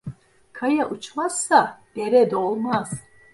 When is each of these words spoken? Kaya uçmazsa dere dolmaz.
Kaya 0.53 0.89
uçmazsa 0.89 1.81
dere 1.95 2.31
dolmaz. 2.31 2.89